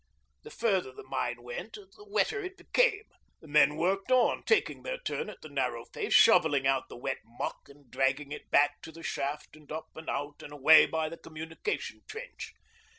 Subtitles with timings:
[0.41, 3.03] The further the mine went the wetter it became.
[3.39, 7.19] The men worked on, taking their turn at the narrow face, shovelling out the wet
[7.23, 11.07] muck and dragging it back to the shaft and up and out and away by
[11.07, 12.53] the communication trench.